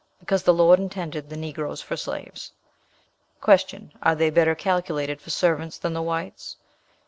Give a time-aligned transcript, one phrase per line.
[0.19, 2.53] 'Because the Lord intended the Negroes for slaves.'
[3.39, 3.91] "Q.
[4.01, 6.57] Are they better calculated for servants than the whites?